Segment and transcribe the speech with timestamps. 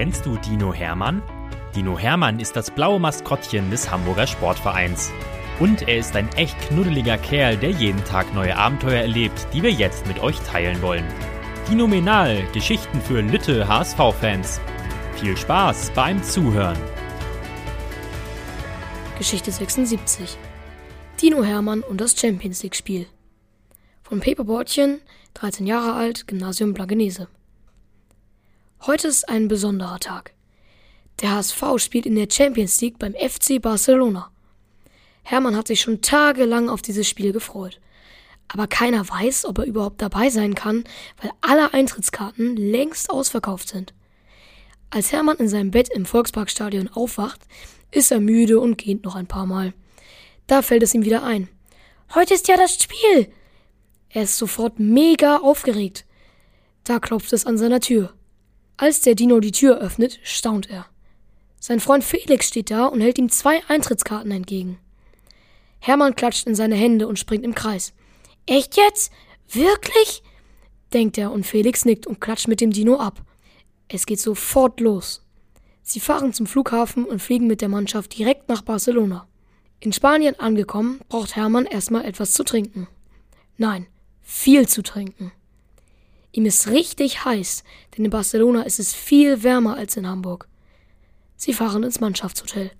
[0.00, 1.22] Kennst du Dino Hermann?
[1.76, 5.12] Dino Hermann ist das blaue Maskottchen des Hamburger Sportvereins.
[5.58, 9.70] Und er ist ein echt knuddeliger Kerl, der jeden Tag neue Abenteuer erlebt, die wir
[9.70, 11.04] jetzt mit euch teilen wollen.
[11.68, 14.58] Dinomenal, Geschichten für Lütte HSV-Fans.
[15.16, 16.78] Viel Spaß beim Zuhören.
[19.18, 20.38] Geschichte 76.
[21.20, 23.04] Dino Hermann und das Champions League-Spiel.
[24.02, 25.02] Von Peperbordchen,
[25.34, 27.28] 13 Jahre alt, Gymnasium Blankenese.
[28.86, 30.32] Heute ist ein besonderer Tag.
[31.20, 34.30] Der HSV spielt in der Champions League beim FC Barcelona.
[35.22, 37.78] Hermann hat sich schon tagelang auf dieses Spiel gefreut.
[38.48, 40.84] Aber keiner weiß, ob er überhaupt dabei sein kann,
[41.20, 43.92] weil alle Eintrittskarten längst ausverkauft sind.
[44.88, 47.42] Als Hermann in seinem Bett im Volksparkstadion aufwacht,
[47.90, 49.74] ist er müde und geht noch ein paar Mal.
[50.46, 51.48] Da fällt es ihm wieder ein.
[52.14, 53.30] Heute ist ja das Spiel!
[54.08, 56.06] Er ist sofort mega aufgeregt.
[56.82, 58.14] Da klopft es an seiner Tür.
[58.80, 60.86] Als der Dino die Tür öffnet, staunt er.
[61.58, 64.78] Sein Freund Felix steht da und hält ihm zwei Eintrittskarten entgegen.
[65.80, 67.92] Hermann klatscht in seine Hände und springt im Kreis.
[68.46, 69.12] Echt jetzt?
[69.52, 70.22] Wirklich?
[70.94, 73.20] denkt er und Felix nickt und klatscht mit dem Dino ab.
[73.88, 75.26] Es geht sofort los.
[75.82, 79.28] Sie fahren zum Flughafen und fliegen mit der Mannschaft direkt nach Barcelona.
[79.80, 82.88] In Spanien angekommen, braucht Hermann erstmal etwas zu trinken.
[83.58, 83.88] Nein,
[84.22, 85.32] viel zu trinken.
[86.32, 87.64] Ihm ist richtig heiß,
[87.96, 90.48] denn in Barcelona ist es viel wärmer als in Hamburg.
[91.36, 92.70] Sie fahren ins Mannschaftshotel.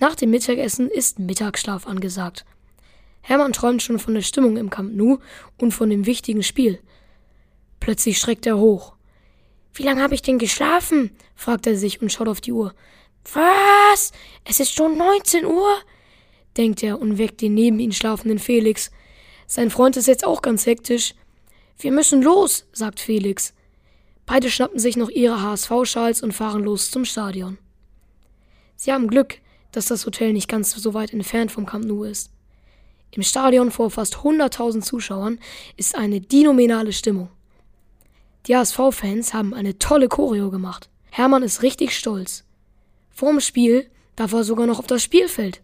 [0.00, 2.44] Nach dem Mittagessen ist Mittagsschlaf angesagt.
[3.20, 5.18] Hermann träumt schon von der Stimmung im Camp Nou
[5.58, 6.80] und von dem wichtigen Spiel.
[7.78, 8.94] Plötzlich schreckt er hoch.
[9.74, 11.10] Wie lange habe ich denn geschlafen?
[11.36, 12.74] fragt er sich und schaut auf die Uhr.
[13.32, 14.12] Was?
[14.44, 15.76] Es ist schon 19 Uhr?
[16.56, 18.90] denkt er und weckt den neben ihm schlafenden Felix.
[19.46, 21.14] Sein Freund ist jetzt auch ganz hektisch.
[21.78, 23.54] Wir müssen los, sagt Felix.
[24.26, 27.58] Beide schnappen sich noch ihre HSV-Schals und fahren los zum Stadion.
[28.76, 29.38] Sie haben Glück,
[29.72, 32.30] dass das Hotel nicht ganz so weit entfernt vom Camp Nou ist.
[33.10, 35.38] Im Stadion vor fast 100.000 Zuschauern
[35.76, 37.28] ist eine dinominale Stimmung.
[38.46, 40.88] Die HSV-Fans haben eine tolle Choreo gemacht.
[41.10, 42.44] Hermann ist richtig stolz.
[43.10, 45.60] Vorm Spiel darf er sogar noch auf das Spielfeld.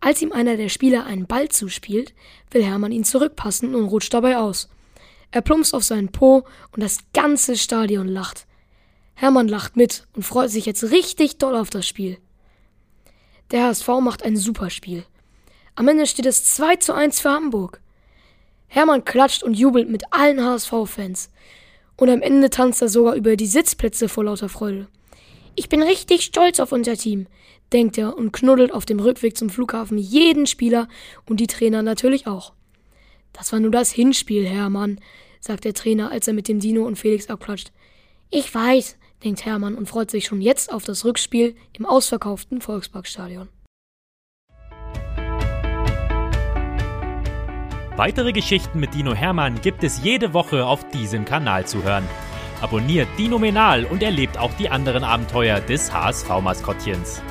[0.00, 2.14] Als ihm einer der Spieler einen Ball zuspielt,
[2.50, 4.68] will Hermann ihn zurückpassen und rutscht dabei aus.
[5.30, 8.46] Er plumpst auf seinen Po und das ganze Stadion lacht.
[9.14, 12.18] Hermann lacht mit und freut sich jetzt richtig doll auf das Spiel.
[13.50, 15.04] Der HSV macht ein super Spiel.
[15.74, 17.80] Am Ende steht es 2 zu 1 für Hamburg.
[18.68, 21.30] Hermann klatscht und jubelt mit allen HSV-Fans.
[21.96, 24.88] Und am Ende tanzt er sogar über die Sitzplätze vor lauter Freude.
[25.56, 27.26] Ich bin richtig stolz auf unser Team,
[27.72, 30.88] denkt er und knuddelt auf dem Rückweg zum Flughafen jeden Spieler
[31.26, 32.52] und die Trainer natürlich auch.
[33.38, 35.00] Das war nur das Hinspiel, Hermann,
[35.38, 37.70] sagt der Trainer, als er mit dem Dino und Felix abklatscht.
[38.30, 43.48] Ich weiß, denkt Hermann und freut sich schon jetzt auf das Rückspiel im ausverkauften Volksparkstadion.
[47.96, 52.04] Weitere Geschichten mit Dino Hermann gibt es jede Woche auf diesem Kanal zu hören.
[52.60, 57.22] Abonniert Dino Menal und erlebt auch die anderen Abenteuer des HSV-Maskottchens.